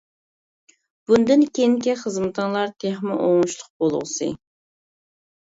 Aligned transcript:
بۇندىن 1.11 1.43
كېيىنكى 1.57 1.95
خىزمىتىڭلار 2.05 2.73
تېخىمۇ 2.85 3.19
ئوڭۇشلۇق 3.27 3.71
بولغۇسى! 3.85 4.33